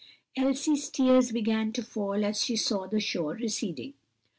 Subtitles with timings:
[0.35, 3.93] Elsie's tears began to fall as she saw the shore receding.